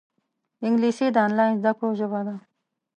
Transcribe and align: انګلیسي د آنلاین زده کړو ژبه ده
انګلیسي 0.65 1.07
د 1.11 1.17
آنلاین 1.25 1.53
زده 1.61 1.71
کړو 1.77 1.89
ژبه 1.99 2.21
ده 2.27 2.35